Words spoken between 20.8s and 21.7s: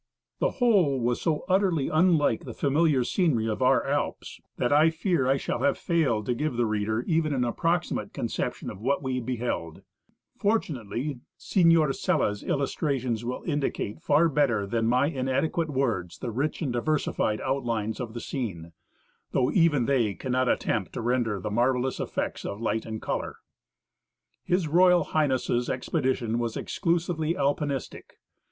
to render the